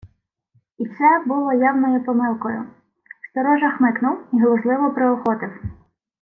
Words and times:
Й 0.77 0.85
се 0.85 1.23
було 1.27 1.53
явною 1.53 2.03
помилкою. 2.05 2.63
Сторожа 3.31 3.71
хмикнув 3.77 4.17
і 4.33 4.37
глузливо 4.37 4.91
приохотив: 4.91 5.51